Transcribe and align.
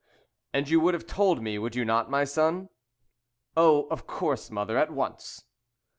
"And 0.51 0.67
you 0.67 0.79
would 0.79 0.95
have 0.95 1.05
told 1.05 1.43
me, 1.43 1.59
would 1.59 1.75
you 1.75 1.85
not, 1.85 2.09
my 2.09 2.23
son?" 2.23 2.69
"Oh, 3.55 3.83
of 3.91 4.07
course, 4.07 4.49
mother, 4.49 4.75
at 4.75 4.89
once." 4.89 5.43